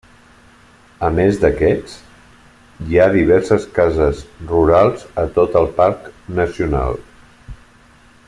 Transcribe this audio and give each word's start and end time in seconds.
A 1.07 1.09
més 1.17 1.35
d'aquests, 1.43 1.97
hi 2.87 2.97
ha 2.97 3.05
diverses 3.17 3.67
cases 3.77 4.23
rurals 4.53 5.05
a 5.25 5.29
tot 5.37 5.59
el 5.63 5.71
parc 5.83 6.09
nacional. 6.41 6.99